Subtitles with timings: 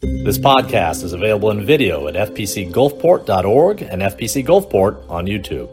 [0.00, 5.68] This podcast is available in video at fpcgulfport.org and FPC Gulfport on YouTube.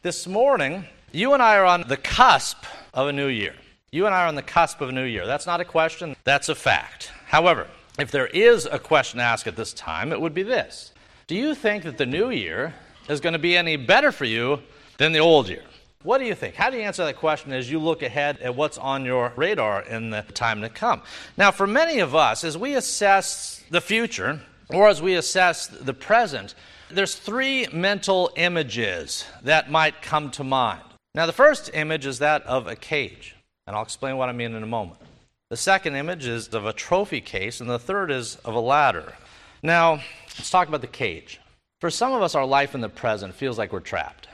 [0.00, 2.64] This morning, you and I are on the cusp
[2.94, 3.52] of a new year.
[3.92, 5.26] You and I are on the cusp of a new year.
[5.26, 7.12] That's not a question, that's a fact.
[7.26, 7.66] However,
[7.98, 10.92] if there is a question asked at this time, it would be this
[11.26, 12.72] Do you think that the new year
[13.10, 14.60] is going to be any better for you
[14.96, 15.64] than the old year?
[16.04, 16.54] What do you think?
[16.54, 19.80] How do you answer that question as you look ahead at what's on your radar
[19.80, 21.00] in the time to come?
[21.38, 25.94] Now, for many of us, as we assess the future or as we assess the
[25.94, 26.54] present,
[26.90, 30.82] there's three mental images that might come to mind.
[31.14, 33.34] Now, the first image is that of a cage,
[33.66, 35.00] and I'll explain what I mean in a moment.
[35.48, 39.14] The second image is of a trophy case, and the third is of a ladder.
[39.62, 40.02] Now,
[40.36, 41.40] let's talk about the cage.
[41.80, 44.28] For some of us, our life in the present feels like we're trapped.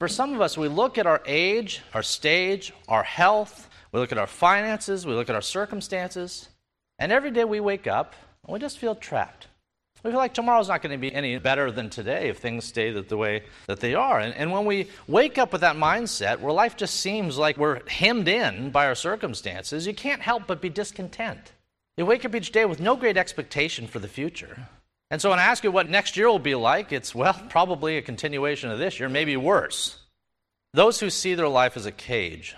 [0.00, 4.12] For some of us, we look at our age, our stage, our health, we look
[4.12, 6.48] at our finances, we look at our circumstances,
[6.98, 9.46] and every day we wake up and we just feel trapped.
[10.02, 12.90] We feel like tomorrow's not going to be any better than today if things stay
[12.90, 14.20] the way that they are.
[14.20, 17.88] And, and when we wake up with that mindset where life just seems like we're
[17.88, 21.52] hemmed in by our circumstances, you can't help but be discontent.
[21.96, 24.68] You wake up each day with no great expectation for the future.
[25.14, 27.96] And so when I ask you what next year will be like, it's, well, probably
[27.96, 30.00] a continuation of this year, maybe worse.
[30.72, 32.56] Those who see their life as a cage,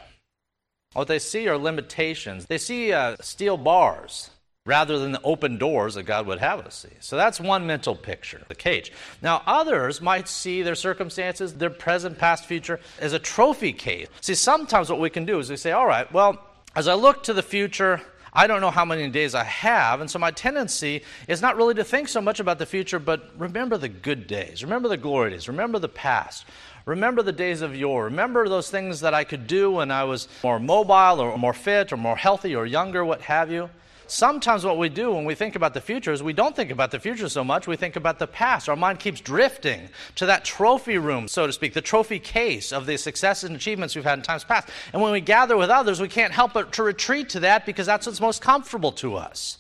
[0.95, 2.47] what they see are limitations.
[2.47, 4.31] They see uh, steel bars
[4.65, 6.97] rather than the open doors that God would have us see.
[7.01, 8.91] So that's one mental picture, the cage.
[9.21, 14.07] Now, others might see their circumstances, their present, past, future, as a trophy case.
[14.23, 16.43] See, sometimes what we can do is we say, all right, well,
[16.75, 18.01] as I look to the future,
[18.37, 21.73] I don't know how many days I have, and so my tendency is not really
[21.73, 25.31] to think so much about the future, but remember the good days, remember the glory
[25.31, 26.45] days, remember the past,
[26.85, 30.29] remember the days of yore, remember those things that I could do when I was
[30.45, 33.71] more mobile or more fit or more healthy or younger, what have you.
[34.09, 36.91] Sometimes what we do when we think about the future is we don't think about
[36.93, 38.69] the future so much, we think about the past.
[38.69, 42.87] Our mind keeps drifting to that trophy room, so to speak, the trophy case of
[42.87, 44.69] the successes and achievements we've had in times past.
[44.93, 47.87] And when we gather with others, we can't help but to retreat to that because
[47.87, 49.59] that's what's most comfortable to us.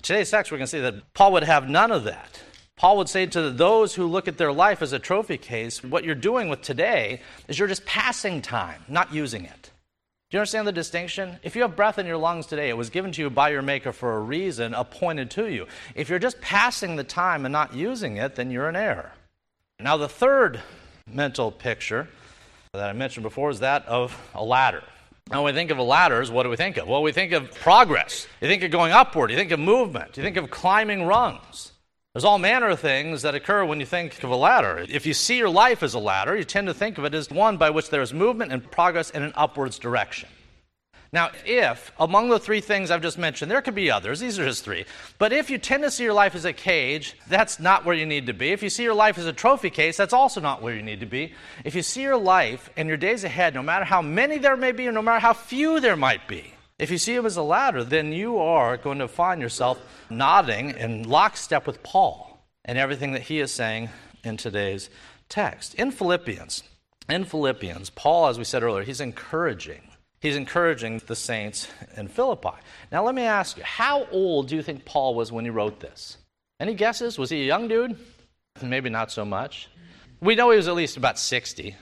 [0.00, 2.40] Today's text, we're going to see that Paul would have none of that.
[2.76, 6.04] Paul would say to those who look at their life as a trophy case, what
[6.04, 9.71] you're doing with today is you're just passing time, not using it.
[10.32, 11.38] Do you understand the distinction?
[11.42, 13.60] If you have breath in your lungs today, it was given to you by your
[13.60, 15.66] Maker for a reason appointed to you.
[15.94, 19.12] If you're just passing the time and not using it, then you're in error.
[19.78, 20.62] Now, the third
[21.06, 22.08] mental picture
[22.72, 24.82] that I mentioned before is that of a ladder.
[25.30, 26.88] Now, when we think of a ladders, what do we think of?
[26.88, 28.26] Well, we think of progress.
[28.40, 29.30] You think of going upward.
[29.30, 30.16] You think of movement.
[30.16, 31.71] You think of climbing rungs.
[32.14, 34.84] There's all manner of things that occur when you think of a ladder.
[34.86, 37.30] If you see your life as a ladder, you tend to think of it as
[37.30, 40.28] one by which there is movement and progress in an upwards direction.
[41.10, 44.44] Now, if among the three things I've just mentioned, there could be others, these are
[44.44, 44.84] just three,
[45.16, 48.04] but if you tend to see your life as a cage, that's not where you
[48.04, 48.50] need to be.
[48.50, 51.00] If you see your life as a trophy case, that's also not where you need
[51.00, 51.32] to be.
[51.64, 54.72] If you see your life and your days ahead, no matter how many there may
[54.72, 56.52] be or no matter how few there might be,
[56.82, 60.70] if you see him as a ladder, then you are going to find yourself nodding
[60.70, 63.88] in lockstep with Paul and everything that he is saying
[64.24, 64.90] in today's
[65.28, 65.76] text.
[65.76, 66.64] In Philippians,
[67.08, 69.82] in Philippians, Paul, as we said earlier, he's encouraging.
[70.18, 72.58] He's encouraging the saints in Philippi.
[72.90, 75.78] Now, let me ask you, how old do you think Paul was when he wrote
[75.78, 76.18] this?
[76.58, 77.16] Any guesses?
[77.16, 77.96] Was he a young dude?
[78.60, 79.68] Maybe not so much.
[80.20, 81.76] We know he was at least about 60,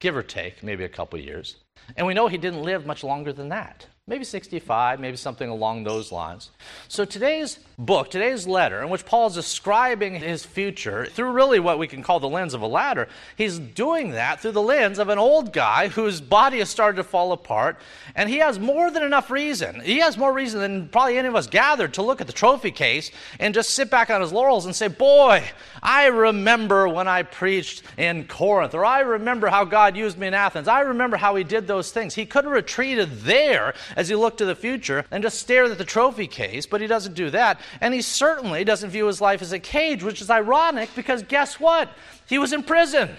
[0.00, 1.56] give or take, maybe a couple years.
[1.94, 5.82] And we know he didn't live much longer than that maybe 65, maybe something along
[5.82, 6.50] those lines.
[6.86, 11.80] So today's book, today's letter, in which Paul is describing his future through really what
[11.80, 15.08] we can call the lens of a ladder, he's doing that through the lens of
[15.08, 17.80] an old guy whose body has started to fall apart,
[18.14, 19.80] and he has more than enough reason.
[19.80, 22.70] He has more reason than probably any of us gathered to look at the trophy
[22.70, 25.42] case and just sit back on his laurels and say, Boy,
[25.82, 30.34] I remember when I preached in Corinth, or I remember how God used me in
[30.34, 30.68] Athens.
[30.68, 32.14] I remember how he did those things.
[32.14, 35.78] He could have retreated there as he looked to the future and just stared at
[35.78, 37.58] the trophy case, but he doesn't do that.
[37.80, 41.58] And he certainly doesn't view his life as a cage, which is ironic because guess
[41.58, 41.90] what?
[42.28, 43.10] He was in prison.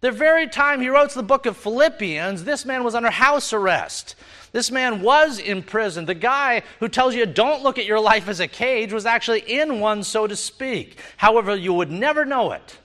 [0.00, 4.14] The very time he wrote the book of Philippians, this man was under house arrest.
[4.52, 6.06] This man was in prison.
[6.06, 9.40] The guy who tells you don't look at your life as a cage was actually
[9.40, 10.98] in one, so to speak.
[11.16, 12.78] However, you would never know it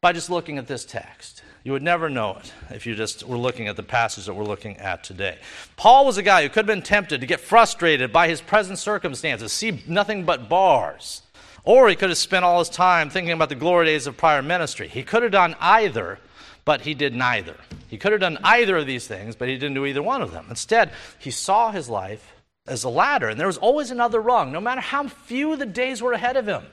[0.00, 1.42] by just looking at this text.
[1.62, 4.44] You would never know it if you just were looking at the passage that we're
[4.44, 5.38] looking at today.
[5.76, 8.78] Paul was a guy who could have been tempted to get frustrated by his present
[8.78, 11.22] circumstances, see nothing but bars.
[11.62, 14.40] Or he could have spent all his time thinking about the glory days of prior
[14.40, 14.88] ministry.
[14.88, 16.18] He could have done either,
[16.64, 17.56] but he did neither.
[17.88, 20.32] He could have done either of these things, but he didn't do either one of
[20.32, 20.46] them.
[20.48, 22.32] Instead, he saw his life
[22.66, 26.00] as a ladder, and there was always another rung, no matter how few the days
[26.00, 26.64] were ahead of him.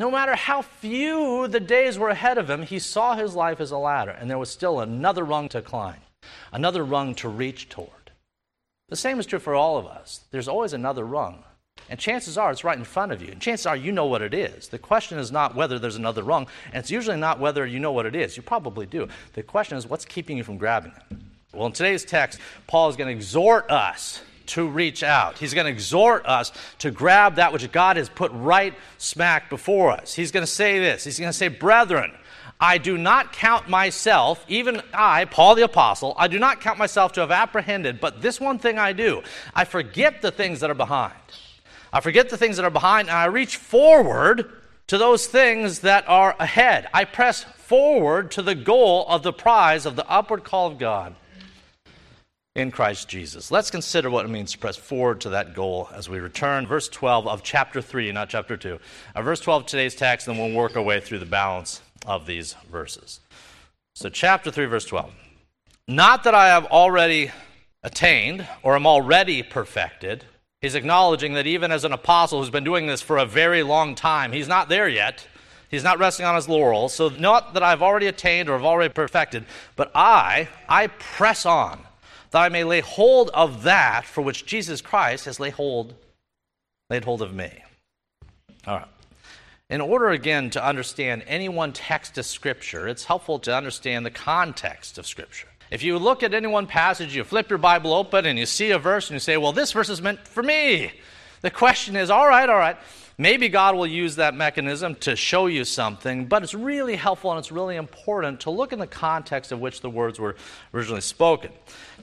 [0.00, 3.70] No matter how few the days were ahead of him, he saw his life as
[3.70, 6.00] a ladder, and there was still another rung to climb,
[6.54, 8.10] another rung to reach toward.
[8.88, 10.24] The same is true for all of us.
[10.30, 11.44] There's always another rung.
[11.90, 13.30] And chances are it's right in front of you.
[13.30, 14.68] And chances are you know what it is.
[14.68, 17.92] The question is not whether there's another rung, and it's usually not whether you know
[17.92, 18.38] what it is.
[18.38, 19.06] You probably do.
[19.34, 21.18] The question is what's keeping you from grabbing it?
[21.52, 25.38] Well, in today's text, Paul is going to exhort us to reach out.
[25.38, 29.90] He's going to exhort us to grab that which God has put right smack before
[29.90, 30.14] us.
[30.14, 32.12] He's going to say this He's going to say, Brethren,
[32.60, 37.12] I do not count myself, even I, Paul the Apostle, I do not count myself
[37.12, 39.22] to have apprehended, but this one thing I do
[39.54, 41.14] I forget the things that are behind.
[41.92, 44.52] I forget the things that are behind, and I reach forward
[44.88, 46.88] to those things that are ahead.
[46.92, 51.14] I press forward to the goal of the prize of the upward call of God
[52.56, 53.50] in Christ Jesus.
[53.50, 56.66] Let's consider what it means to press forward to that goal as we return.
[56.66, 58.78] Verse 12 of chapter 3, not chapter 2.
[59.14, 62.26] Uh, verse 12 of today's text, and we'll work our way through the balance of
[62.26, 63.20] these verses.
[63.94, 65.12] So, chapter 3, verse 12.
[65.86, 67.30] Not that I have already
[67.82, 70.24] attained or am already perfected.
[70.60, 73.94] He's acknowledging that even as an apostle who's been doing this for a very long
[73.94, 75.26] time, he's not there yet.
[75.70, 76.94] He's not resting on his laurels.
[76.94, 79.44] So, not that I've already attained or have already perfected,
[79.76, 81.86] but I, I press on
[82.30, 85.94] that I may lay hold of that for which Jesus Christ has laid hold,
[86.88, 87.50] laid hold of me.
[88.66, 88.88] All right.
[89.68, 94.10] In order, again, to understand any one text of Scripture, it's helpful to understand the
[94.10, 95.46] context of Scripture.
[95.70, 98.72] If you look at any one passage, you flip your Bible open and you see
[98.72, 100.92] a verse and you say, Well, this verse is meant for me.
[101.42, 102.76] The question is, All right, all right.
[103.20, 107.38] Maybe God will use that mechanism to show you something, but it's really helpful and
[107.38, 110.36] it's really important to look in the context of which the words were
[110.72, 111.52] originally spoken.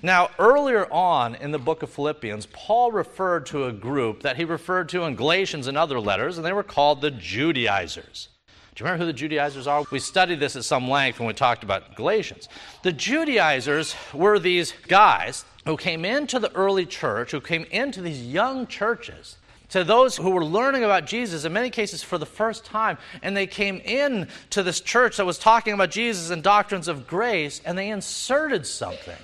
[0.03, 4.45] Now, earlier on in the book of Philippians, Paul referred to a group that he
[4.45, 8.29] referred to in Galatians and other letters, and they were called the Judaizers.
[8.75, 9.85] Do you remember who the Judaizers are?
[9.89, 12.47] We studied this at some length when we talked about Galatians.
[12.83, 18.21] The Judaizers were these guys who came into the early church, who came into these
[18.21, 19.37] young churches,
[19.69, 23.35] to those who were learning about Jesus, in many cases for the first time, and
[23.35, 27.61] they came in to this church that was talking about Jesus and doctrines of grace,
[27.65, 29.17] and they inserted something.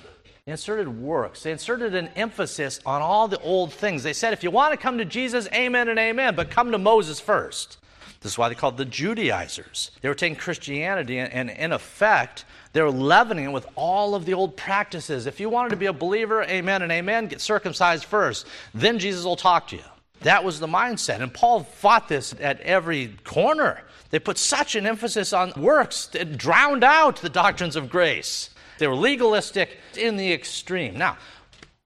[0.44, 1.42] They inserted works.
[1.42, 4.02] They inserted an emphasis on all the old things.
[4.02, 6.78] They said, if you want to come to Jesus, amen and amen, but come to
[6.78, 7.78] Moses first.
[8.20, 9.90] This is why they called the Judaizers.
[10.00, 14.24] They were taking Christianity and, and, in effect, they were leavening it with all of
[14.24, 15.26] the old practices.
[15.26, 18.46] If you wanted to be a believer, amen and amen, get circumcised first.
[18.72, 19.82] Then Jesus will talk to you.
[20.24, 21.20] That was the mindset.
[21.20, 23.82] And Paul fought this at every corner.
[24.08, 28.50] They put such an emphasis on works, it drowned out the doctrines of grace.
[28.78, 30.96] They were legalistic in the extreme.
[30.96, 31.18] Now,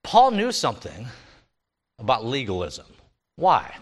[0.02, 1.06] Paul knew something
[1.98, 2.86] about legalism.
[3.36, 3.76] Why?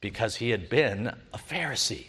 [0.00, 2.08] Because he had been a Pharisee.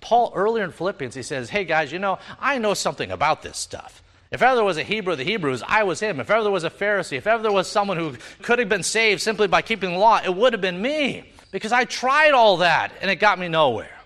[0.00, 3.58] Paul, earlier in Philippians, he says, Hey guys, you know, I know something about this
[3.58, 4.02] stuff.
[4.30, 6.20] If ever there was a Hebrew of the Hebrews, I was him.
[6.20, 8.82] If ever there was a Pharisee, if ever there was someone who could have been
[8.82, 11.32] saved simply by keeping the law, it would have been me.
[11.50, 13.98] Because I tried all that and it got me nowhere.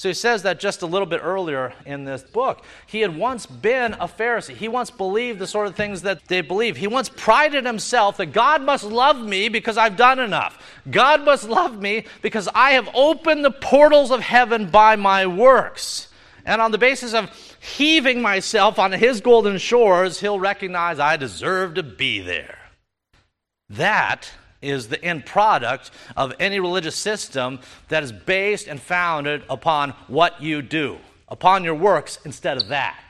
[0.00, 2.64] So he says that just a little bit earlier in this book.
[2.86, 4.54] He had once been a Pharisee.
[4.54, 6.78] He once believed the sort of things that they believe.
[6.78, 10.80] He once prided himself that God must love me because I've done enough.
[10.90, 16.08] God must love me because I have opened the portals of heaven by my works.
[16.46, 21.74] And on the basis of heaving myself on his golden shores, he'll recognize I deserve
[21.74, 22.58] to be there.
[23.68, 29.90] That is the end product of any religious system that is based and founded upon
[30.08, 30.98] what you do,
[31.28, 33.04] upon your works instead of that,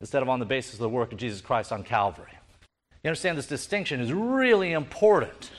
[0.00, 2.32] instead of on the basis of the work of Jesus Christ on Calvary.
[3.04, 5.50] You understand this distinction is really important.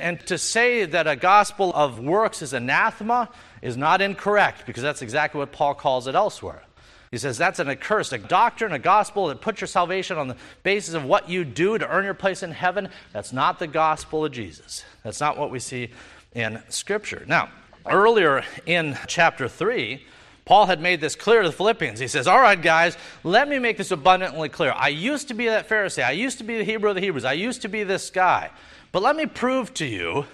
[0.00, 3.30] And to say that a gospel of works is anathema
[3.62, 6.62] is not incorrect because that's exactly what Paul calls it elsewhere.
[7.10, 10.36] He says that's an accursed, a doctrine, a gospel that puts your salvation on the
[10.62, 12.90] basis of what you do to earn your place in heaven.
[13.12, 14.84] That's not the gospel of Jesus.
[15.02, 15.90] That's not what we see
[16.34, 17.24] in Scripture.
[17.26, 17.48] Now,
[17.86, 20.04] earlier in chapter 3,
[20.44, 22.00] Paul had made this clear to the Philippians.
[22.00, 24.72] He says, All right, guys, let me make this abundantly clear.
[24.74, 26.02] I used to be that Pharisee.
[26.02, 27.26] I used to be the Hebrew of the Hebrews.
[27.26, 28.50] I used to be this guy.
[28.90, 30.24] But let me prove to you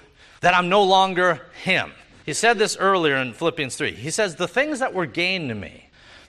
[0.40, 1.92] that I'm no longer him.
[2.24, 3.92] He said this earlier in Philippians 3.
[3.92, 5.83] He says, The things that were gained to me,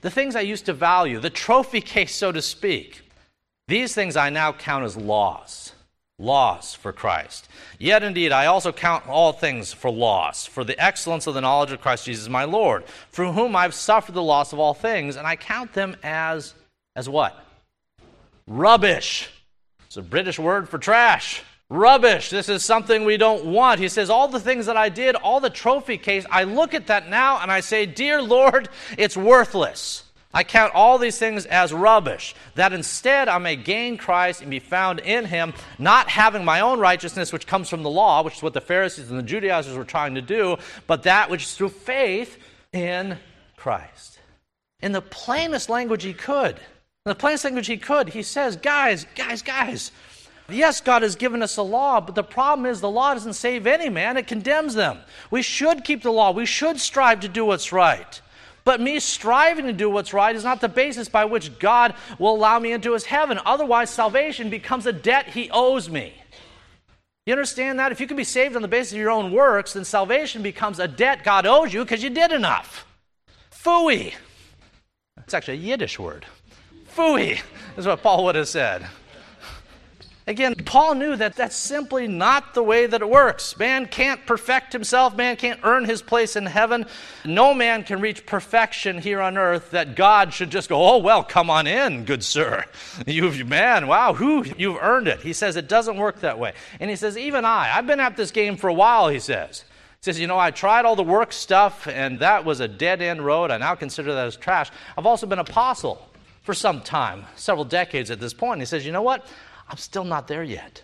[0.05, 3.01] the things I used to value, the trophy case, so to speak,
[3.67, 5.73] these things I now count as loss.
[6.19, 7.49] Loss for Christ.
[7.79, 11.71] Yet indeed, I also count all things for loss, for the excellence of the knowledge
[11.71, 15.25] of Christ Jesus my Lord, through whom I've suffered the loss of all things, and
[15.25, 16.53] I count them as,
[16.95, 17.43] as what?
[18.45, 19.31] Rubbish.
[19.87, 21.41] It's a British word for trash.
[21.75, 22.29] Rubbish.
[22.29, 23.79] This is something we don't want.
[23.79, 26.87] He says, All the things that I did, all the trophy case, I look at
[26.87, 30.03] that now and I say, Dear Lord, it's worthless.
[30.35, 34.59] I count all these things as rubbish, that instead I may gain Christ and be
[34.59, 38.43] found in him, not having my own righteousness, which comes from the law, which is
[38.43, 41.69] what the Pharisees and the Judaizers were trying to do, but that which is through
[41.69, 42.37] faith
[42.73, 43.17] in
[43.55, 44.19] Christ.
[44.81, 49.05] In the plainest language he could, in the plainest language he could, he says, Guys,
[49.15, 49.91] guys, guys,
[50.47, 53.65] Yes, God has given us a law, but the problem is the law doesn't save
[53.65, 54.99] any man, it condemns them.
[55.31, 58.21] We should keep the law, we should strive to do what's right.
[58.63, 62.35] But me striving to do what's right is not the basis by which God will
[62.35, 63.39] allow me into his heaven.
[63.45, 66.13] Otherwise, salvation becomes a debt he owes me.
[67.27, 67.91] You understand that?
[67.91, 70.79] If you can be saved on the basis of your own works, then salvation becomes
[70.79, 72.87] a debt God owes you because you did enough.
[73.51, 74.13] Fooey.
[75.17, 76.25] It's actually a Yiddish word.
[76.95, 77.39] Fooey
[77.77, 78.87] is what Paul would have said.
[80.27, 83.59] Again, Paul knew that that's simply not the way that it works.
[83.59, 86.87] Man can't perfect himself, man can't earn his place in heaven.
[87.23, 91.23] No man can reach perfection here on earth that God should just go, "Oh, well,
[91.23, 92.65] come on in, good sir.
[93.05, 96.53] You've man, wow, who you've earned it." He says it doesn't work that way.
[96.79, 99.63] And he says, "Even I, I've been at this game for a while," he says.
[99.99, 103.01] He says, You know, I tried all the work stuff, and that was a dead
[103.01, 103.51] end road.
[103.51, 104.71] I now consider that as trash.
[104.97, 106.07] I've also been apostle
[106.41, 108.59] for some time, several decades at this point.
[108.59, 109.27] He says, You know what?
[109.69, 110.83] I'm still not there yet.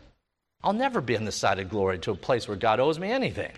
[0.63, 3.11] I'll never be on the side of glory to a place where God owes me
[3.11, 3.51] anything.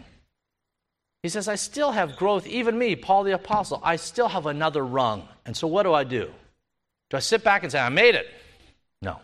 [1.21, 4.85] He says, I still have growth, even me, Paul the Apostle, I still have another
[4.85, 5.27] rung.
[5.45, 6.29] And so what do I do?
[7.09, 8.27] Do I sit back and say, I made it?
[9.01, 9.19] No.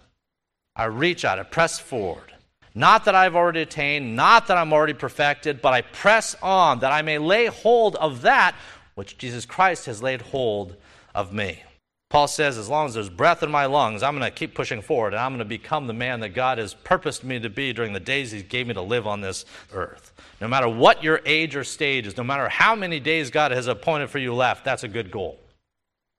[0.76, 2.34] I reach out, I press forward.
[2.74, 6.94] Not that I've already attained, not that I'm already perfected, but I press on that
[6.94, 8.56] I may lay hold of that
[8.96, 10.76] which Jesus Christ has laid hold
[11.16, 11.64] of me.
[12.10, 14.82] Paul says, as long as there's breath in my lungs, I'm going to keep pushing
[14.82, 17.72] forward and I'm going to become the man that God has purposed me to be
[17.72, 20.12] during the days He gave me to live on this earth.
[20.42, 23.68] No matter what your age or stage is, no matter how many days God has
[23.68, 25.40] appointed for you left, that's a good goal.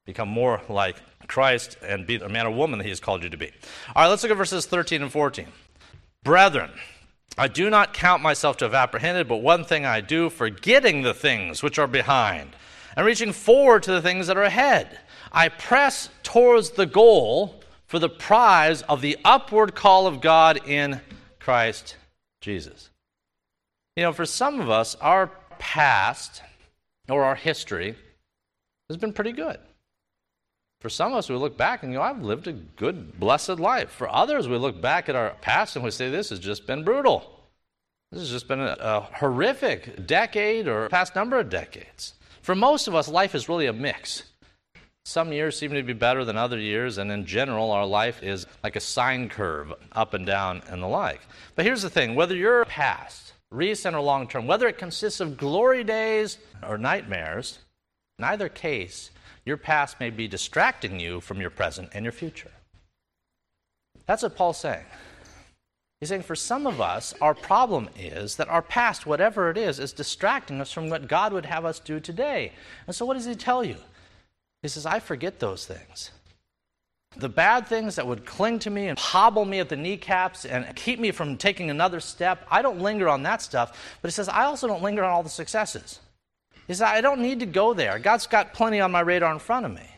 [0.06, 3.28] Become more like Christ and be the man or woman that He has called you
[3.28, 3.50] to be.
[3.96, 5.48] All right, let's look at verses 13 and 14.
[6.22, 6.70] Brethren,
[7.36, 11.14] I do not count myself to have apprehended, but one thing I do, forgetting the
[11.14, 12.54] things which are behind
[12.96, 15.00] and reaching forward to the things that are ahead.
[15.32, 21.00] I press towards the goal for the prize of the upward call of God in
[21.38, 21.96] Christ
[22.40, 22.90] Jesus.
[23.96, 26.42] You know, for some of us, our past
[27.08, 27.96] or our history
[28.88, 29.58] has been pretty good.
[30.80, 33.90] For some of us, we look back and go, I've lived a good, blessed life.
[33.90, 36.84] For others, we look back at our past and we say, this has just been
[36.84, 37.40] brutal.
[38.10, 42.14] This has just been a, a horrific decade or past number of decades.
[42.40, 44.22] For most of us, life is really a mix.
[45.04, 48.46] Some years seem to be better than other years, and in general, our life is
[48.62, 51.22] like a sine curve, up and down and the like.
[51.56, 55.36] But here's the thing whether you're past, recent, or long term, whether it consists of
[55.36, 57.60] glory days or nightmares,
[58.18, 59.10] in either case,
[59.46, 62.50] your past may be distracting you from your present and your future.
[64.06, 64.84] That's what Paul's saying.
[66.00, 69.78] He's saying for some of us, our problem is that our past, whatever it is,
[69.78, 72.52] is distracting us from what God would have us do today.
[72.86, 73.76] And so, what does he tell you?
[74.62, 76.10] He says, I forget those things.
[77.16, 80.76] The bad things that would cling to me and hobble me at the kneecaps and
[80.76, 83.96] keep me from taking another step, I don't linger on that stuff.
[84.00, 85.98] But he says, I also don't linger on all the successes.
[86.68, 87.98] He says, I don't need to go there.
[87.98, 89.90] God's got plenty on my radar in front of me.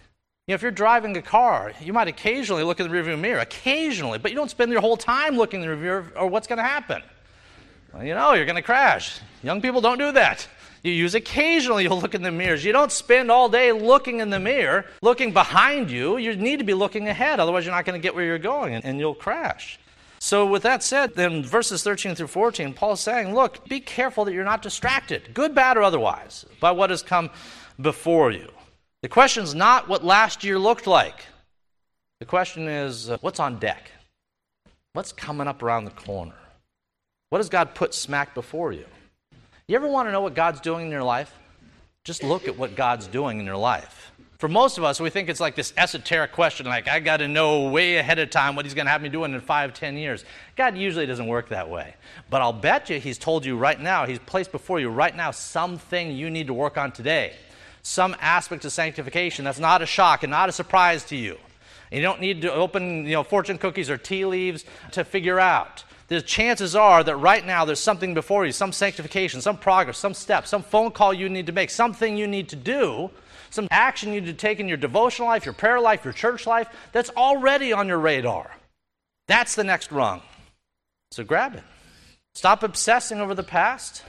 [0.47, 3.41] You know, if you're driving a car, you might occasionally look in the rearview mirror,
[3.41, 6.57] occasionally, but you don't spend your whole time looking in the rearview or what's going
[6.57, 7.03] to happen.
[7.93, 9.21] Well, you know, you're going to crash.
[9.43, 10.49] Young people don't do that.
[10.83, 12.65] You use occasionally, you'll look in the mirrors.
[12.65, 16.17] You don't spend all day looking in the mirror, looking behind you.
[16.17, 18.75] You need to be looking ahead, otherwise, you're not going to get where you're going
[18.75, 19.79] and, and you'll crash.
[20.19, 24.33] So, with that said, then verses 13 through 14, Paul's saying, look, be careful that
[24.33, 27.31] you're not distracted, good, bad, or otherwise, by what has come
[27.81, 28.49] before you.
[29.03, 31.27] The question is not what last year looked like.
[32.21, 33.91] The question is, uh, what's on deck?
[34.93, 36.37] What's coming up around the corner?
[37.31, 38.85] What has God put smack before you?
[39.69, 41.33] You ever want to know what God's doing in your life?
[42.05, 44.11] Just look at what God's doing in your life.
[44.39, 47.29] For most of us, we think it's like this esoteric question, like, I got to
[47.29, 49.97] know way ahead of time what He's going to have me doing in five, ten
[49.97, 50.25] years.
[50.57, 51.95] God usually doesn't work that way.
[52.29, 55.31] But I'll bet you He's told you right now, He's placed before you right now
[55.31, 57.35] something you need to work on today.
[57.83, 61.39] Some aspect of sanctification that's not a shock and not a surprise to you.
[61.93, 65.85] You don't need to open you know, fortune cookies or tea leaves to figure out
[66.13, 70.15] the chances are that right now there's something before you, some sanctification, some progress, some
[70.15, 73.11] step, some phone call you need to make, something you need to do,
[73.51, 76.47] some action you need to take in your devotional life, your prayer life, your church
[76.47, 78.51] life that's already on your radar.
[79.29, 80.23] That's the next rung.
[81.11, 81.63] So grab it.
[82.35, 84.03] Stop obsessing over the past,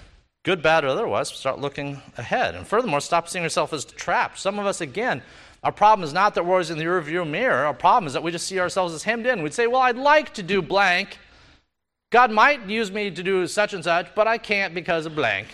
[0.44, 1.28] good, bad, or otherwise.
[1.28, 2.56] Start looking ahead.
[2.56, 4.40] And furthermore, stop seeing yourself as trapped.
[4.40, 5.22] Some of us, again,
[5.64, 7.66] our problem is not that we're always in the rearview mirror.
[7.66, 9.44] Our problem is that we just see ourselves as hemmed in.
[9.44, 11.20] We'd say, well, I'd like to do blank.
[12.14, 15.48] God might use me to do such and such, but I can't because of blank.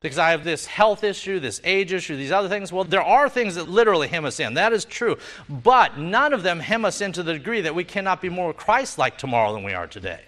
[0.00, 2.72] Because I have this health issue, this age issue, these other things.
[2.72, 4.54] Well, there are things that literally hem us in.
[4.54, 5.18] That is true.
[5.50, 8.54] But none of them hem us in to the degree that we cannot be more
[8.54, 10.22] Christ like tomorrow than we are today.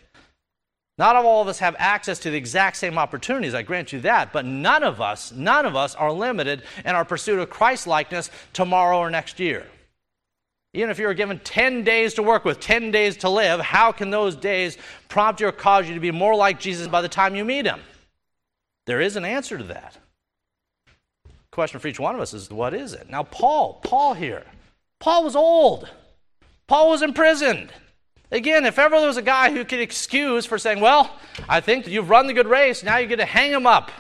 [0.99, 4.35] Not all of us have access to the exact same opportunities, I grant you that,
[4.35, 8.31] but none of us, none of us are limited in our pursuit of Christ likeness
[8.53, 9.67] tomorrow or next year.
[10.75, 13.93] Even if you were given 10 days to work with, 10 days to live, how
[13.93, 17.09] can those days prompt you or cause you to be more like Jesus by the
[17.09, 17.81] time you meet him?
[18.87, 19.99] There is an answer to that.
[21.51, 23.11] Question for each one of us is what is it?
[23.11, 24.45] Now, Paul, Paul here,
[24.99, 25.91] Paul was old.
[26.67, 27.71] Paul was imprisoned.
[28.31, 31.15] Again, if ever there was a guy who could excuse for saying, Well,
[31.51, 33.91] I think you've run the good race, now you get to hang him up,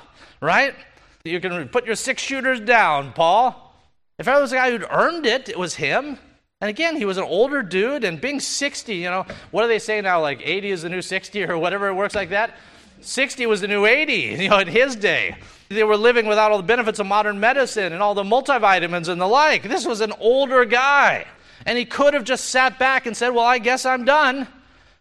[0.41, 0.75] right?
[1.23, 3.77] You can put your six shooters down, Paul.
[4.19, 6.19] If ever there was a guy who'd earned it, it was him.
[6.63, 9.81] And again, he was an older dude, and being 60, you know, what do they
[9.81, 10.21] say now?
[10.21, 12.57] Like 80 is the new 60 or whatever it works like that?
[13.01, 15.35] 60 was the new 80, you know, in his day.
[15.69, 19.21] They were living without all the benefits of modern medicine and all the multivitamins and
[19.21, 19.65] the like.
[19.65, 21.27] This was an older guy.
[21.67, 24.47] And he could have just sat back and said, Well, I guess I'm done.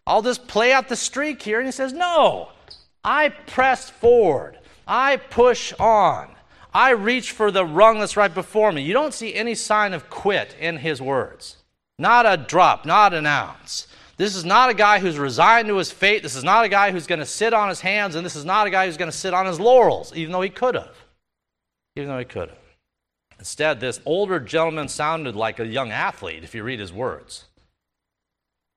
[0.08, 1.60] I'll just play out the streak here.
[1.60, 2.50] And he says, No,
[3.04, 6.28] I press forward, I push on.
[6.74, 8.82] I reach for the rung that's right before me.
[8.82, 11.58] You don't see any sign of quit in his words.
[12.00, 13.88] Not a drop, not an ounce.
[14.18, 16.24] This is not a guy who's resigned to his fate.
[16.24, 18.46] This is not a guy who's going to sit on his hands, and this is
[18.46, 20.96] not a guy who's going to sit on his laurels, even though he could have.
[21.96, 22.58] Even though he could have.
[23.40, 27.46] Instead, this older gentleman sounded like a young athlete if you read his words.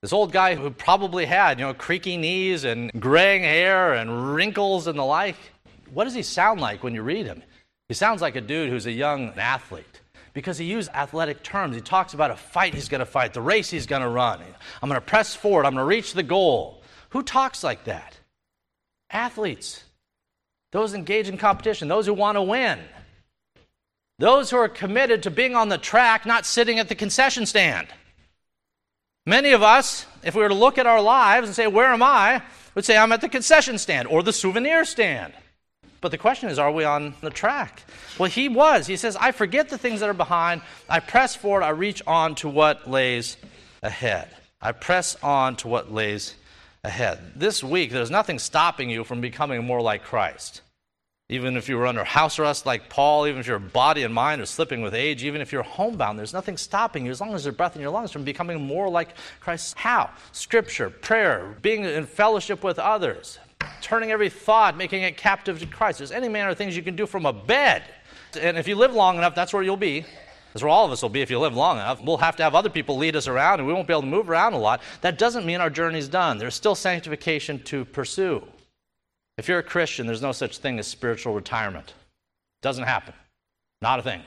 [0.01, 4.87] This old guy who probably had, you know, creaky knees and graying hair and wrinkles
[4.87, 5.37] and the like.
[5.93, 7.43] What does he sound like when you read him?
[7.95, 10.01] He sounds like a dude who's a young athlete
[10.33, 11.77] because he used athletic terms.
[11.77, 14.41] He talks about a fight he's going to fight, the race he's going to run.
[14.83, 16.83] I'm going to press forward, I'm going to reach the goal.
[17.11, 18.19] Who talks like that?
[19.11, 19.85] Athletes.
[20.73, 22.81] Those engaged in competition, those who want to win.
[24.19, 27.87] Those who are committed to being on the track, not sitting at the concession stand.
[29.25, 32.03] Many of us, if we were to look at our lives and say, Where am
[32.03, 32.43] I?
[32.75, 35.33] would say, I'm at the concession stand or the souvenir stand.
[36.05, 37.83] But the question is, are we on the track?
[38.19, 38.87] Well, he was.
[38.87, 40.61] He says, I forget the things that are behind.
[40.87, 41.63] I press forward.
[41.63, 43.39] I reach on to what lays
[43.83, 44.29] ahead.
[44.61, 46.35] I press on to what lays
[46.85, 47.21] ahead.
[47.37, 50.61] This week, there's nothing stopping you from becoming more like Christ.
[51.31, 54.43] Even if you were under house arrest like Paul, even if your body and mind
[54.43, 57.45] are slipping with age, even if you're homebound, there's nothing stopping you as long as
[57.45, 59.75] there's breath in your lungs from becoming more like Christ.
[59.79, 60.11] How?
[60.33, 63.39] Scripture, prayer, being in fellowship with others,
[63.81, 65.99] turning every thought, making it captive to Christ.
[65.99, 67.83] There's any manner of things you can do from a bed.
[68.41, 70.05] And if you live long enough, that's where you'll be.
[70.53, 72.01] That's where all of us will be if you live long enough.
[72.01, 74.09] We'll have to have other people lead us around, and we won't be able to
[74.09, 74.83] move around a lot.
[75.01, 76.39] That doesn't mean our journey's done.
[76.39, 78.43] There's still sanctification to pursue.
[79.37, 81.89] If you're a Christian, there's no such thing as spiritual retirement.
[81.89, 83.15] It Doesn't happen.
[83.83, 84.23] Not a thing.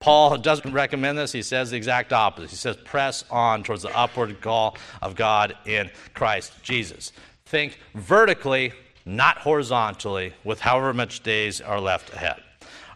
[0.00, 1.30] Paul doesn't recommend this.
[1.30, 2.50] He says the exact opposite.
[2.50, 7.12] He says, press on towards the upward call of God in Christ Jesus.
[7.54, 8.72] Think vertically,
[9.06, 12.42] not horizontally, with however much days are left ahead.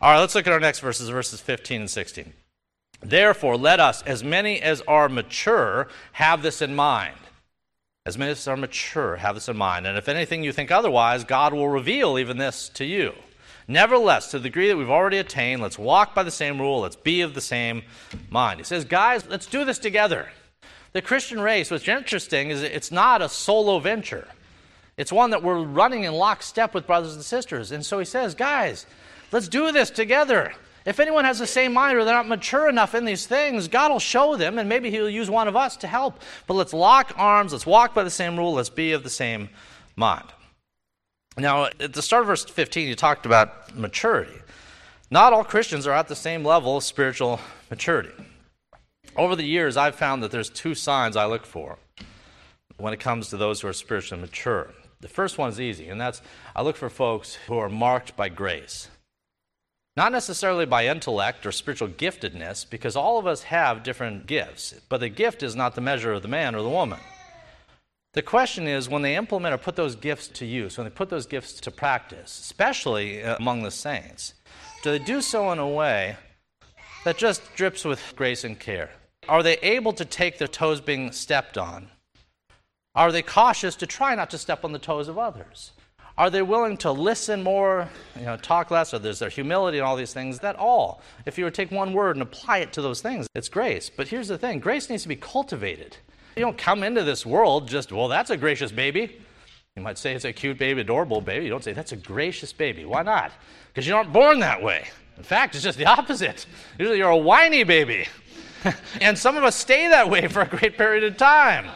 [0.02, 2.32] All right, let's look at our next verses, verses 15 and 16.
[3.00, 7.14] Therefore, let us, as many as are mature, have this in mind.
[8.04, 9.86] As many as are mature, have this in mind.
[9.86, 13.12] And if anything you think otherwise, God will reveal even this to you.
[13.68, 16.96] Nevertheless, to the degree that we've already attained, let's walk by the same rule, let's
[16.96, 17.82] be of the same
[18.28, 18.58] mind.
[18.58, 20.30] He says, guys, let's do this together.
[20.94, 24.26] The Christian race, what's interesting is it's not a solo venture.
[24.98, 27.72] It's one that we're running in lockstep with brothers and sisters.
[27.72, 28.84] And so he says, guys,
[29.32, 30.52] let's do this together.
[30.84, 33.92] If anyone has the same mind or they're not mature enough in these things, God
[33.92, 36.20] will show them, and maybe He'll use one of us to help.
[36.46, 39.50] But let's lock arms, let's walk by the same rule, let's be of the same
[39.96, 40.26] mind.
[41.36, 44.32] Now, at the start of verse 15, you talked about maturity.
[45.10, 47.38] Not all Christians are at the same level of spiritual
[47.70, 48.10] maturity.
[49.16, 51.78] Over the years, I've found that there's two signs I look for
[52.78, 54.72] when it comes to those who are spiritually mature.
[55.00, 56.22] The first one is easy, and that's
[56.56, 58.88] I look for folks who are marked by grace.
[59.96, 64.98] Not necessarily by intellect or spiritual giftedness, because all of us have different gifts, but
[64.98, 67.00] the gift is not the measure of the man or the woman.
[68.14, 71.10] The question is when they implement or put those gifts to use, when they put
[71.10, 74.34] those gifts to practice, especially uh, among the saints,
[74.82, 76.16] do they do so in a way
[77.04, 78.90] that just drips with grace and care?
[79.28, 81.90] Are they able to take their toes being stepped on
[82.94, 85.72] Are they cautious to try not to step on the toes of others?
[86.16, 89.86] Are they willing to listen more, you know, talk less, or there's their humility and
[89.86, 90.40] all these things?
[90.40, 93.28] That all, if you were to take one word and apply it to those things,
[93.36, 93.88] it's grace.
[93.88, 95.96] But here's the thing grace needs to be cultivated.
[96.36, 99.20] You don't come into this world just, well, that's a gracious baby.
[99.76, 101.44] You might say it's a cute baby, adorable baby.
[101.44, 102.84] You don't say that's a gracious baby.
[102.84, 103.30] Why not?
[103.68, 104.88] Because you aren't born that way.
[105.16, 106.46] In fact, it's just the opposite.
[106.80, 108.08] Usually you're a whiny baby.
[109.00, 111.66] and some of us stay that way for a great period of time.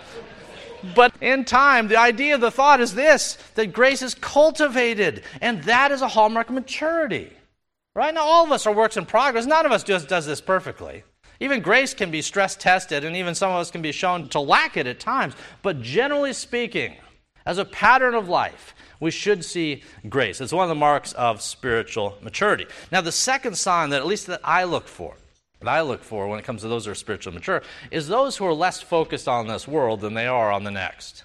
[0.95, 5.93] But in time, the idea, the thought is this that grace is cultivated, and that
[5.93, 7.33] is a hallmark of maturity.
[7.95, 8.15] Right?
[8.15, 9.47] Now, all of us are works in progress.
[9.47, 11.05] None of us just does this perfectly.
[11.41, 14.41] Even grace can be stress tested, and even some of us can be shown to
[14.41, 15.35] lack it at times.
[15.63, 16.97] But generally speaking,
[17.45, 20.41] as a pattern of life, we should see grace.
[20.41, 22.67] It's one of the marks of spiritual maturity.
[22.93, 25.17] Now, the second sign that, at least that I look for,
[25.63, 28.37] that I look for when it comes to those who are spiritually mature is those
[28.37, 31.25] who are less focused on this world than they are on the next.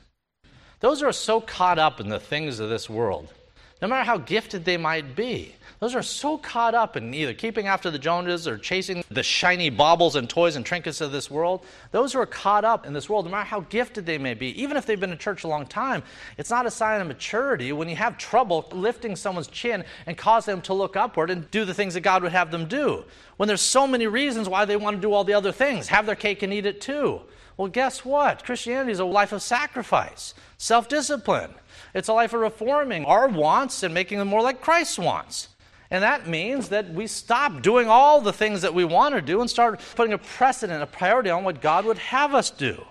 [0.79, 3.33] Those who are so caught up in the things of this world,
[3.81, 7.67] no matter how gifted they might be, those are so caught up in either keeping
[7.67, 11.63] after the Joneses or chasing the shiny baubles and toys and trinkets of this world.
[11.91, 14.59] Those who are caught up in this world, no matter how gifted they may be,
[14.59, 16.01] even if they've been in church a long time,
[16.37, 20.45] it's not a sign of maturity when you have trouble lifting someone's chin and cause
[20.45, 23.05] them to look upward and do the things that God would have them do.
[23.37, 26.07] When there's so many reasons why they want to do all the other things, have
[26.07, 27.21] their cake and eat it too.
[27.55, 28.43] Well, guess what?
[28.43, 31.53] Christianity is a life of sacrifice, self discipline.
[31.93, 35.49] It's a life of reforming our wants and making them more like Christ's wants.
[35.89, 39.41] And that means that we stop doing all the things that we want to do
[39.41, 42.83] and start putting a precedent, a priority on what God would have us do.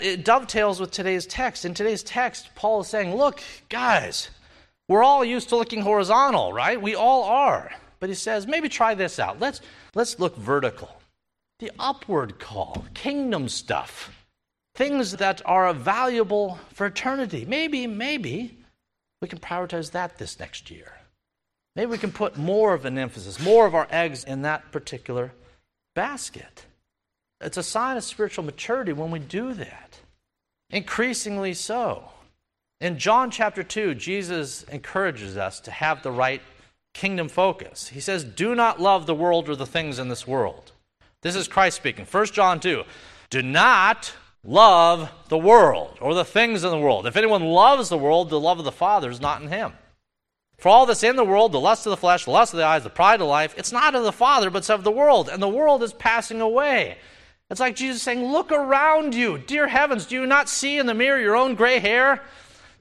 [0.00, 1.64] It dovetails with today's text.
[1.64, 4.30] In today's text, Paul is saying, Look, guys,
[4.88, 6.80] we're all used to looking horizontal, right?
[6.80, 7.72] We all are.
[8.00, 9.38] But he says, maybe try this out.
[9.38, 9.60] Let's,
[9.94, 11.00] let's look vertical.
[11.60, 14.24] The upward call, kingdom stuff,
[14.74, 17.44] things that are valuable for eternity.
[17.46, 18.56] Maybe, maybe
[19.20, 20.92] we can prioritize that this next year.
[21.80, 25.32] Maybe we can put more of an emphasis, more of our eggs in that particular
[25.94, 26.66] basket.
[27.40, 30.00] It's a sign of spiritual maturity when we do that.
[30.68, 32.10] Increasingly so.
[32.82, 36.42] In John chapter 2, Jesus encourages us to have the right
[36.92, 37.88] kingdom focus.
[37.88, 40.72] He says, Do not love the world or the things in this world.
[41.22, 42.04] This is Christ speaking.
[42.04, 42.82] 1 John 2.
[43.30, 44.12] Do not
[44.44, 47.06] love the world or the things in the world.
[47.06, 49.72] If anyone loves the world, the love of the Father is not in him.
[50.60, 52.66] For all that's in the world, the lust of the flesh, the lust of the
[52.66, 55.30] eyes, the pride of life, it's not of the Father, but it's of the world.
[55.30, 56.98] And the world is passing away.
[57.50, 59.38] It's like Jesus saying, Look around you.
[59.38, 62.22] Dear heavens, do you not see in the mirror your own gray hair?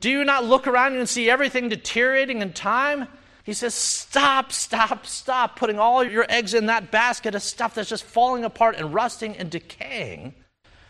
[0.02, 3.08] Do you not look around you and see everything deteriorating in time?
[3.46, 7.90] He says, Stop, stop, stop putting all your eggs in that basket of stuff that's
[7.90, 10.36] just falling apart and rusting and decaying.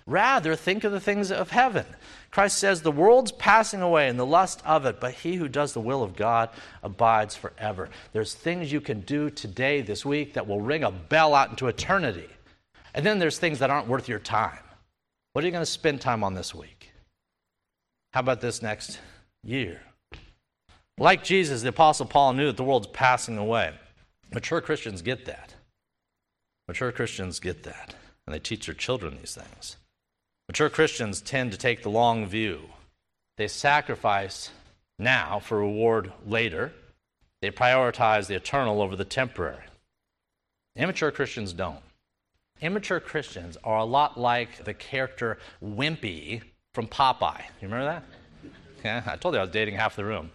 [0.06, 1.86] Rather, think of the things of heaven.
[2.32, 5.74] Christ says, The world's passing away and the lust of it, but he who does
[5.74, 6.50] the will of God
[6.84, 7.90] abides forever.
[8.14, 11.68] There's things you can do today, this week, that will ring a bell out into
[11.68, 12.30] eternity.
[12.94, 14.60] And then there's things that aren't worth your time.
[15.34, 16.92] What are you going to spend time on this week?
[18.14, 19.00] How about this next
[19.44, 19.82] year?
[20.98, 23.74] Like Jesus, the Apostle Paul knew that the world's passing away.
[24.34, 25.56] Mature Christians get that.
[26.68, 27.96] Mature Christians get that.
[28.28, 29.78] And they teach their children these things.
[30.50, 32.62] Mature Christians tend to take the long view.
[33.38, 34.50] They sacrifice
[34.98, 36.74] now for reward later.
[37.44, 39.62] They prioritize the eternal over the temporary.
[40.76, 41.84] Immature Christians don't.
[42.62, 46.42] Immature Christians are a lot like the character Wimpy
[46.74, 47.44] from Popeye.
[47.62, 48.04] You remember that?
[48.84, 50.32] Yeah, I told you I was dating half the room.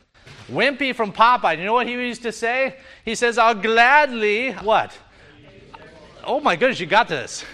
[0.48, 1.58] Wimpy from Popeye.
[1.58, 2.76] You know what he used to say?
[3.04, 4.96] He says, I'll gladly, what?
[6.22, 7.44] Oh my goodness, you got this.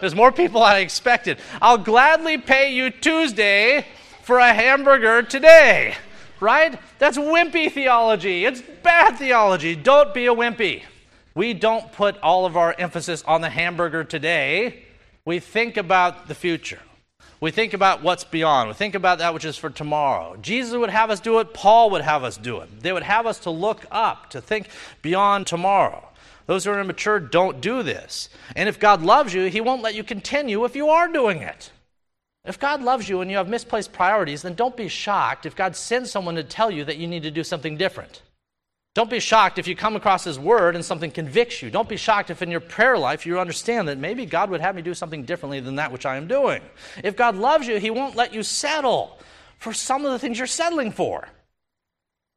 [0.00, 1.38] There's more people than I expected.
[1.60, 3.86] I'll gladly pay you Tuesday
[4.22, 5.94] for a hamburger today.
[6.40, 6.78] Right?
[6.98, 8.44] That's wimpy theology.
[8.44, 9.74] It's bad theology.
[9.74, 10.82] Don't be a wimpy.
[11.34, 14.84] We don't put all of our emphasis on the hamburger today.
[15.24, 16.80] We think about the future.
[17.40, 18.68] We think about what's beyond.
[18.68, 20.36] We think about that which is for tomorrow.
[20.40, 21.52] Jesus would have us do it.
[21.52, 22.80] Paul would have us do it.
[22.80, 24.68] They would have us to look up, to think
[25.02, 26.08] beyond tomorrow.
[26.46, 28.28] Those who are immature don't do this.
[28.54, 31.70] And if God loves you, He won't let you continue if you are doing it.
[32.44, 35.74] If God loves you and you have misplaced priorities, then don't be shocked if God
[35.74, 38.22] sends someone to tell you that you need to do something different.
[38.94, 41.70] Don't be shocked if you come across His Word and something convicts you.
[41.70, 44.74] Don't be shocked if in your prayer life you understand that maybe God would have
[44.74, 46.62] me do something differently than that which I am doing.
[47.04, 49.18] If God loves you, He won't let you settle
[49.58, 51.28] for some of the things you're settling for.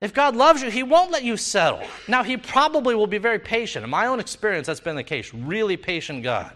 [0.02, 1.84] If God loves you, He won't let you settle.
[2.08, 3.84] Now, He probably will be very patient.
[3.84, 5.34] In my own experience, that's been the case.
[5.34, 6.54] Really patient God.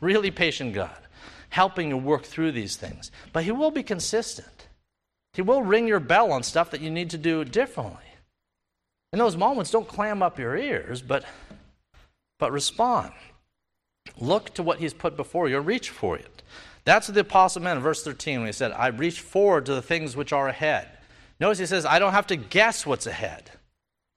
[0.00, 0.96] Really patient God.
[1.50, 3.10] Helping you work through these things.
[3.32, 4.68] But He will be consistent.
[5.34, 8.02] He will ring your bell on stuff that you need to do differently.
[9.12, 11.24] In those moments, don't clam up your ears, but,
[12.38, 13.12] but respond.
[14.18, 16.42] Look to what He's put before you reach for it.
[16.84, 19.74] That's what the apostle meant in verse 13 when he said, I reach forward to
[19.74, 20.88] the things which are ahead.
[21.40, 23.50] Notice he says, I don't have to guess what's ahead.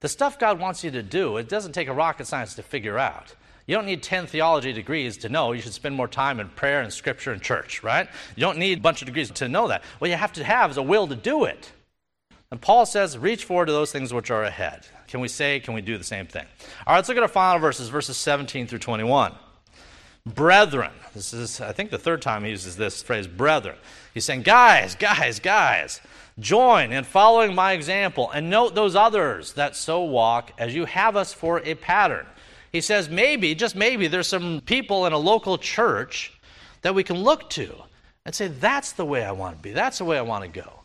[0.00, 2.98] The stuff God wants you to do, it doesn't take a rocket science to figure
[2.98, 3.34] out.
[3.66, 6.80] You don't need 10 theology degrees to know you should spend more time in prayer
[6.80, 8.08] and scripture and church, right?
[8.34, 9.84] You don't need a bunch of degrees to know that.
[9.98, 11.70] What you have to have is a will to do it.
[12.50, 14.86] And Paul says, reach forward to those things which are ahead.
[15.06, 16.44] Can we say, can we do the same thing?
[16.86, 19.32] All right, let's look at our final verses, verses 17 through 21.
[20.26, 23.76] Brethren, this is, I think, the third time he uses this phrase, brethren.
[24.14, 26.00] He's saying, guys, guys, guys,
[26.38, 31.16] join in following my example and note those others that so walk as you have
[31.16, 32.26] us for a pattern.
[32.72, 36.32] He says, maybe, just maybe, there's some people in a local church
[36.80, 37.74] that we can look to
[38.24, 39.72] and say, that's the way I want to be.
[39.72, 40.80] That's the way I want to go.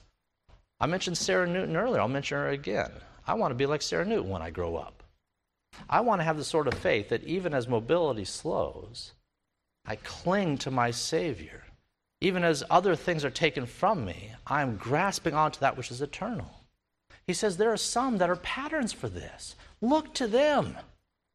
[0.79, 2.01] I mentioned Sarah Newton earlier.
[2.01, 2.91] I'll mention her again.
[3.25, 5.03] I want to be like Sarah Newton when I grow up.
[5.89, 9.13] I want to have the sort of faith that even as mobility slows,
[9.87, 11.63] I cling to my Savior.
[12.19, 16.01] Even as other things are taken from me, I am grasping onto that which is
[16.01, 16.51] eternal.
[17.25, 19.55] He says there are some that are patterns for this.
[19.81, 20.75] Look to them.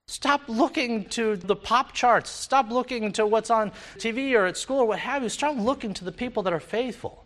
[0.09, 2.29] Stop looking to the pop charts.
[2.29, 5.29] Stop looking to what's on TV or at school or what have you.
[5.29, 7.25] Start looking to the people that are faithful.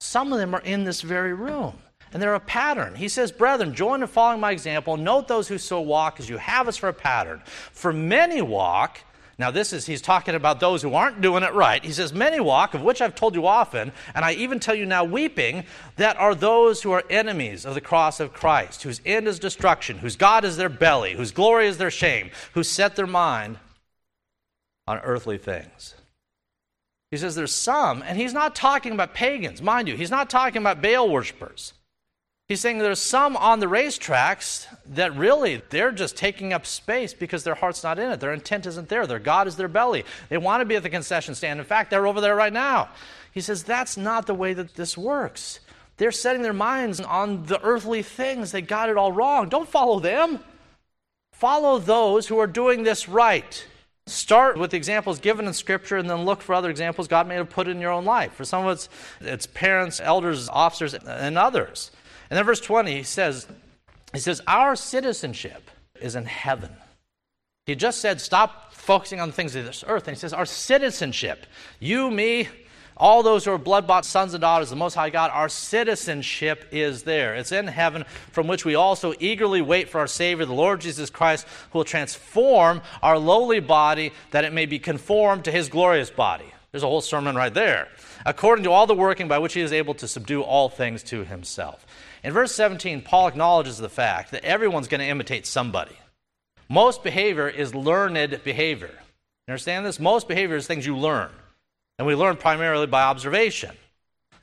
[0.00, 1.78] Some of them are in this very room,
[2.12, 2.94] and they're a pattern.
[2.94, 4.96] He says, Brethren, join in following my example.
[4.96, 7.42] Note those who so walk as you have us for a pattern.
[7.44, 9.00] For many walk,
[9.36, 11.84] now, this is, he's talking about those who aren't doing it right.
[11.84, 14.86] He says, Many walk, of which I've told you often, and I even tell you
[14.86, 15.64] now, weeping,
[15.96, 19.98] that are those who are enemies of the cross of Christ, whose end is destruction,
[19.98, 23.58] whose God is their belly, whose glory is their shame, who set their mind
[24.86, 25.94] on earthly things.
[27.10, 30.62] He says there's some, and he's not talking about pagans, mind you, he's not talking
[30.62, 31.72] about Baal worshippers.
[32.46, 37.42] He's saying there's some on the racetracks that really they're just taking up space because
[37.42, 38.20] their heart's not in it.
[38.20, 39.06] Their intent isn't there.
[39.06, 40.04] Their God is their belly.
[40.28, 41.58] They want to be at the concession stand.
[41.58, 42.90] In fact, they're over there right now.
[43.32, 45.60] He says that's not the way that this works.
[45.96, 48.52] They're setting their minds on the earthly things.
[48.52, 49.48] They got it all wrong.
[49.48, 50.40] Don't follow them.
[51.32, 53.66] Follow those who are doing this right.
[54.06, 57.36] Start with the examples given in Scripture and then look for other examples God may
[57.36, 58.34] have put in your own life.
[58.34, 58.88] For some of it's,
[59.22, 61.90] it's parents, elders, officers, and others.
[62.34, 63.46] And then verse 20, he says,
[64.12, 65.70] he says, Our citizenship
[66.00, 66.72] is in heaven.
[67.64, 70.08] He just said, Stop focusing on the things of this earth.
[70.08, 71.46] And he says, Our citizenship,
[71.78, 72.48] you, me,
[72.96, 75.48] all those who are blood bought sons and daughters of the Most High God, our
[75.48, 77.36] citizenship is there.
[77.36, 81.10] It's in heaven, from which we also eagerly wait for our Savior, the Lord Jesus
[81.10, 86.10] Christ, who will transform our lowly body that it may be conformed to his glorious
[86.10, 86.52] body.
[86.72, 87.86] There's a whole sermon right there.
[88.26, 91.22] According to all the working by which he is able to subdue all things to
[91.22, 91.86] himself.
[92.24, 95.96] In verse 17, Paul acknowledges the fact that everyone's going to imitate somebody.
[96.70, 98.90] Most behavior is learned behavior.
[99.46, 100.00] You understand this?
[100.00, 101.28] Most behavior is things you learn.
[101.98, 103.76] And we learn primarily by observation.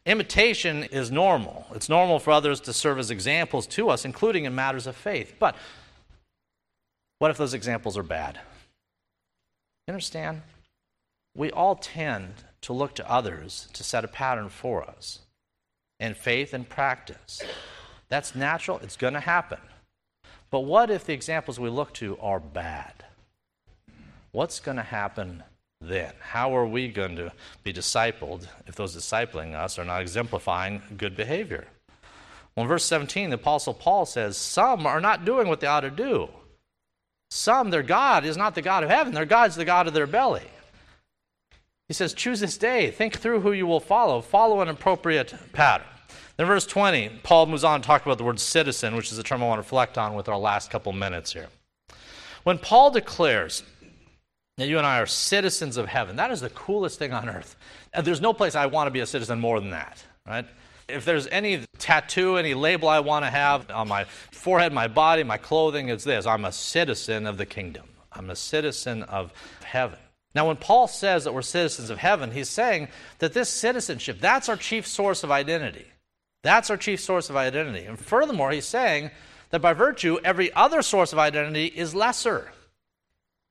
[0.05, 1.65] Imitation is normal.
[1.73, 5.35] It's normal for others to serve as examples to us, including in matters of faith.
[5.39, 5.55] But
[7.17, 8.39] what if those examples are bad?
[9.87, 10.43] You understand?
[11.35, 15.19] We all tend to look to others to set a pattern for us
[16.01, 17.41] in faith and practice.
[18.09, 19.59] That's natural, it's going to happen.
[20.49, 23.05] But what if the examples we look to are bad?
[24.33, 25.43] What's going to happen
[25.79, 26.11] then?
[26.19, 27.31] How are we going to
[27.63, 31.67] be discipled if those discipling us are not exemplifying good behavior?
[32.55, 35.81] Well, in verse 17, the Apostle Paul says, Some are not doing what they ought
[35.81, 36.29] to do.
[37.29, 39.93] Some, their God is not the God of heaven, their God is the God of
[39.93, 40.43] their belly.
[41.87, 45.87] He says, Choose this day, think through who you will follow, follow an appropriate pattern.
[46.37, 49.23] Then, verse 20, Paul moves on to talk about the word citizen, which is a
[49.23, 51.47] term I want to reflect on with our last couple minutes here.
[52.43, 53.63] When Paul declares
[54.57, 57.55] that you and I are citizens of heaven, that is the coolest thing on earth.
[57.93, 60.45] And there's no place I want to be a citizen more than that, right?
[60.87, 65.23] If there's any tattoo, any label I want to have on my forehead, my body,
[65.23, 67.85] my clothing, it's this I'm a citizen of the kingdom.
[68.11, 69.31] I'm a citizen of
[69.63, 69.99] heaven.
[70.33, 72.87] Now, when Paul says that we're citizens of heaven, he's saying
[73.19, 75.85] that this citizenship, that's our chief source of identity.
[76.43, 77.85] That's our chief source of identity.
[77.85, 79.11] And furthermore, he's saying
[79.51, 82.51] that by virtue, every other source of identity is lesser.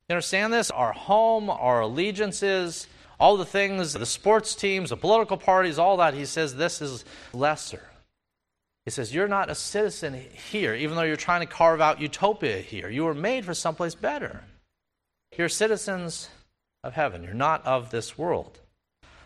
[0.08, 0.70] You understand this?
[0.70, 2.88] Our home, our allegiances,
[3.20, 7.04] all the things, the sports teams, the political parties, all that, he says this is
[7.32, 7.90] lesser.
[8.84, 10.14] He says, You're not a citizen
[10.50, 12.88] here, even though you're trying to carve out utopia here.
[12.88, 14.42] You were made for someplace better.
[15.36, 16.28] You're citizens
[16.82, 17.22] of heaven.
[17.22, 18.58] You're not of this world.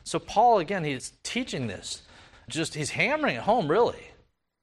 [0.03, 2.03] So, Paul, again, he's teaching this
[2.49, 4.11] just, he's hammering it home, really.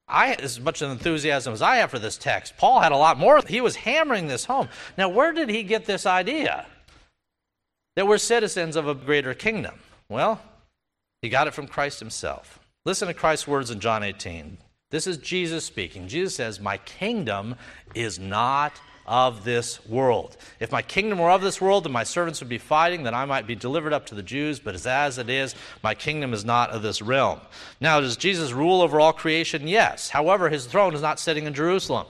[0.07, 3.41] I, as much enthusiasm as I have for this text, Paul had a lot more.
[3.47, 4.67] He was hammering this home.
[4.97, 6.65] Now, where did he get this idea?
[7.95, 9.75] That we're citizens of a greater kingdom.
[10.09, 10.41] Well,
[11.21, 12.59] he got it from Christ himself.
[12.83, 14.57] Listen to Christ's words in John 18.
[14.89, 16.07] This is Jesus speaking.
[16.07, 17.55] Jesus says, My kingdom
[17.95, 18.73] is not
[19.11, 20.37] of this world.
[20.61, 23.25] If my kingdom were of this world, then my servants would be fighting, that I
[23.25, 24.57] might be delivered up to the Jews.
[24.57, 27.41] But as, as it is, my kingdom is not of this realm.
[27.81, 29.67] Now, does Jesus rule over all creation?
[29.67, 30.09] Yes.
[30.09, 32.07] However, his throne is not sitting in Jerusalem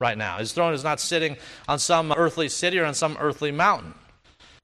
[0.00, 0.38] right now.
[0.38, 1.36] His throne is not sitting
[1.68, 3.92] on some earthly city or on some earthly mountain.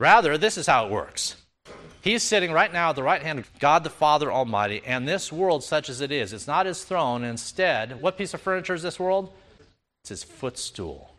[0.00, 1.36] Rather, this is how it works.
[2.00, 5.30] He's sitting right now at the right hand of God the Father Almighty, and this
[5.30, 7.24] world, such as it is, it's not his throne.
[7.24, 9.32] Instead, what piece of furniture is this world?
[10.02, 11.13] It's his footstool.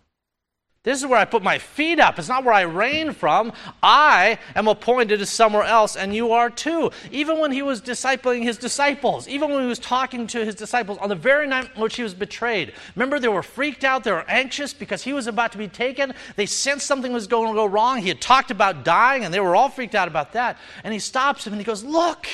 [0.86, 2.20] This is where I put my feet up.
[2.20, 3.54] It's not where I reign from.
[3.82, 6.92] I am appointed to somewhere else, and you are too.
[7.10, 11.00] Even when he was discipling his disciples, even when he was talking to his disciples
[11.00, 14.12] on the very night in which he was betrayed, remember they were freaked out, they
[14.12, 16.14] were anxious because he was about to be taken.
[16.36, 17.98] They sensed something was going to go wrong.
[17.98, 20.60] He had talked about dying, and they were all freaked out about that.
[20.84, 22.28] And he stops him and he goes, Look,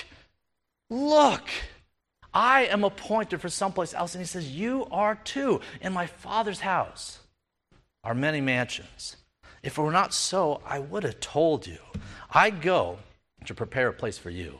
[0.89, 1.47] look.
[2.33, 4.13] I am appointed for someplace else.
[4.13, 7.20] And he says, You are too, in my Father's house
[8.03, 9.17] are many mansions.
[9.63, 11.77] If it were not so, I would have told you.
[12.31, 12.99] I go
[13.45, 14.59] to prepare a place for you.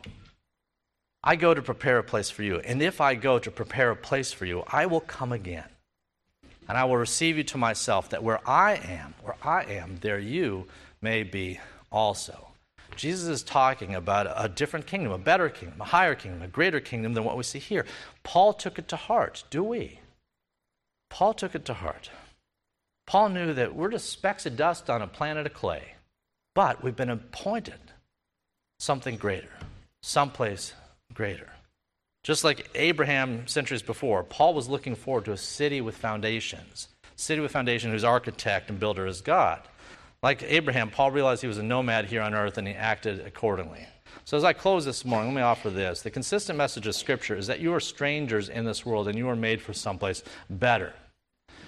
[1.23, 2.59] I go to prepare a place for you.
[2.59, 5.65] And if I go to prepare a place for you, I will come again.
[6.67, 10.19] And I will receive you to myself, that where I am, where I am, there
[10.19, 10.67] you
[11.01, 11.59] may be
[11.91, 12.47] also.
[12.95, 16.79] Jesus is talking about a different kingdom, a better kingdom, a higher kingdom, a greater
[16.79, 17.85] kingdom than what we see here.
[18.23, 19.99] Paul took it to heart, do we?
[21.09, 22.09] Paul took it to heart.
[23.11, 25.95] Paul knew that we're just specks of dust on a planet of clay,
[26.55, 27.81] but we've been appointed
[28.79, 29.51] something greater,
[30.01, 30.73] someplace
[31.13, 31.49] greater.
[32.23, 37.41] Just like Abraham centuries before, Paul was looking forward to a city with foundations, city
[37.41, 39.59] with foundation whose architect and builder is God.
[40.23, 43.87] Like Abraham, Paul realized he was a nomad here on earth and he acted accordingly.
[44.23, 46.01] So, as I close this morning, let me offer this.
[46.01, 49.27] The consistent message of Scripture is that you are strangers in this world and you
[49.27, 50.93] are made for someplace better.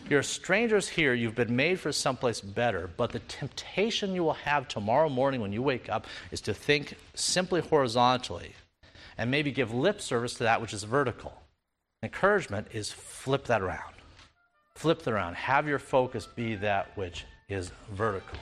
[0.10, 1.14] You're strangers here.
[1.14, 2.90] You've been made for someplace better.
[2.98, 6.96] But the temptation you will have tomorrow morning when you wake up is to think
[7.14, 8.54] simply horizontally
[9.18, 11.34] and maybe give lip service to that which is vertical.
[12.02, 13.94] Encouragement is flip that around.
[14.76, 15.36] Flip that around.
[15.36, 18.40] Have your focus be that which is vertical.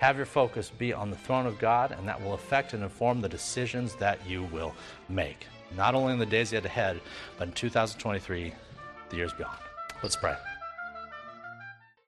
[0.00, 3.20] Have your focus be on the throne of God, and that will affect and inform
[3.20, 4.74] the decisions that you will
[5.08, 7.00] make, not only in the days yet ahead,
[7.36, 8.52] but in 2023,
[9.10, 9.58] the years beyond.
[10.02, 10.36] Let's pray.